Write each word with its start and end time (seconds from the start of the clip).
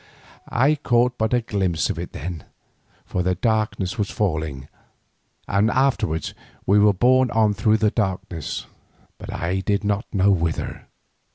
I 0.49 0.73
caught 0.77 1.19
but 1.19 1.31
a 1.31 1.41
glimpse 1.41 1.91
of 1.91 1.99
it 1.99 2.11
then, 2.11 2.45
for 3.05 3.21
the 3.21 3.35
darkness 3.35 3.99
was 3.99 4.09
falling, 4.09 4.67
and 5.47 5.69
afterwards 5.69 6.33
we 6.65 6.79
were 6.79 6.91
borne 6.91 7.29
on 7.29 7.53
through 7.53 7.77
the 7.77 7.91
darkness, 7.91 8.65
I 9.29 9.59
did 9.59 9.83
not 9.83 10.11
know 10.11 10.31
whither. 10.31 10.87